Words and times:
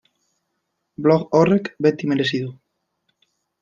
Blog 1.07 1.37
horrek 1.41 1.71
beti 1.87 2.13
merezi 2.15 2.43
du. 2.49 2.53